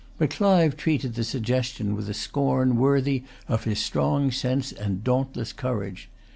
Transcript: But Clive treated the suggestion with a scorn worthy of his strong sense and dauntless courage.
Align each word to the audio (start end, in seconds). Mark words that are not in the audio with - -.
But 0.17 0.31
Clive 0.31 0.75
treated 0.77 1.13
the 1.13 1.23
suggestion 1.23 1.95
with 1.95 2.09
a 2.09 2.15
scorn 2.15 2.77
worthy 2.77 3.21
of 3.47 3.65
his 3.65 3.77
strong 3.77 4.31
sense 4.31 4.71
and 4.71 5.03
dauntless 5.03 5.53
courage. 5.53 6.09